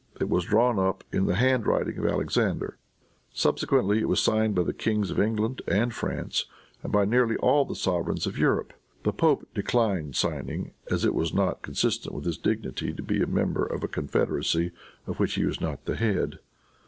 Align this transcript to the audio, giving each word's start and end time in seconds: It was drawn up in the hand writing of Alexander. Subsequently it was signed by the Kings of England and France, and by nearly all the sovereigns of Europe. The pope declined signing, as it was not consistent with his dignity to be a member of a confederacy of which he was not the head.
It 0.19 0.29
was 0.31 0.45
drawn 0.45 0.79
up 0.79 1.03
in 1.11 1.27
the 1.27 1.35
hand 1.35 1.67
writing 1.67 1.99
of 1.99 2.07
Alexander. 2.07 2.79
Subsequently 3.33 3.99
it 3.99 4.09
was 4.09 4.19
signed 4.19 4.55
by 4.55 4.63
the 4.63 4.73
Kings 4.73 5.11
of 5.11 5.19
England 5.19 5.61
and 5.67 5.93
France, 5.93 6.47
and 6.81 6.91
by 6.91 7.05
nearly 7.05 7.35
all 7.37 7.65
the 7.65 7.75
sovereigns 7.75 8.25
of 8.25 8.35
Europe. 8.35 8.73
The 9.03 9.13
pope 9.13 9.47
declined 9.53 10.15
signing, 10.15 10.71
as 10.89 11.05
it 11.05 11.13
was 11.13 11.35
not 11.35 11.61
consistent 11.61 12.15
with 12.15 12.25
his 12.25 12.39
dignity 12.39 12.93
to 12.95 13.03
be 13.03 13.21
a 13.21 13.27
member 13.27 13.63
of 13.63 13.83
a 13.83 13.87
confederacy 13.87 14.71
of 15.05 15.19
which 15.19 15.35
he 15.35 15.45
was 15.45 15.61
not 15.61 15.85
the 15.85 15.95
head. 15.95 16.39